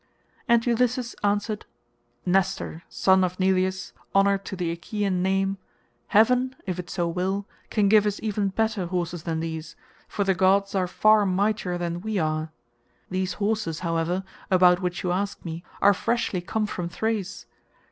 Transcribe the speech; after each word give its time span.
And 0.47 0.65
Ulysses 0.65 1.15
answered, 1.23 1.67
"Nestor 2.25 2.81
son 2.89 3.23
of 3.23 3.39
Neleus, 3.39 3.93
honour 4.15 4.39
to 4.39 4.55
the 4.55 4.71
Achaean 4.71 5.21
name, 5.21 5.59
heaven, 6.07 6.55
if 6.65 6.79
it 6.79 6.89
so 6.89 7.07
will, 7.07 7.45
can 7.69 7.87
give 7.87 8.07
us 8.07 8.19
even 8.23 8.47
better 8.47 8.87
horses 8.87 9.21
than 9.21 9.41
these, 9.41 9.75
for 10.07 10.23
the 10.23 10.33
gods 10.33 10.73
are 10.73 10.87
far 10.87 11.23
mightier 11.27 11.77
than 11.77 12.01
we 12.01 12.17
are. 12.17 12.51
These 13.11 13.33
horses, 13.33 13.81
however, 13.81 14.23
about 14.49 14.81
which 14.81 15.03
you 15.03 15.11
ask 15.11 15.45
me, 15.45 15.63
are 15.83 15.93
freshly 15.93 16.41
come 16.41 16.65
from 16.65 16.89
Thrace. 16.89 17.45